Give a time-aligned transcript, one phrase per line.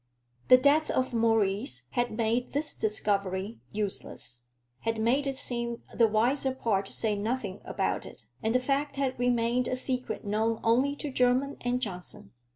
[0.47, 4.45] The death of Maurice had made this discovery useless
[4.79, 8.95] had made it seem the wiser part to say nothing about it; and the fact
[8.95, 12.31] had remained a secret known only to Jermyn and Johnson.